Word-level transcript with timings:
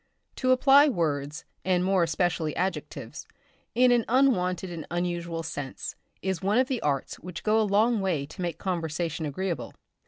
To 0.37 0.49
apply 0.49 0.89
words, 0.89 1.45
and 1.63 1.85
more 1.85 2.01
especially 2.01 2.55
adjectives, 2.55 3.27
in 3.75 3.91
an 3.91 4.03
unwonted 4.07 4.71
and 4.71 4.87
unusual 4.89 5.43
sense 5.43 5.95
is 6.23 6.41
one 6.41 6.57
of 6.57 6.67
the 6.67 6.81
arts 6.81 7.19
which 7.19 7.43
go 7.43 7.61
a 7.61 7.61
long 7.61 7.99
way 8.01 8.25
to 8.25 8.41
make 8.41 8.57
conversation 8.57 9.27
agreeable. 9.27 9.75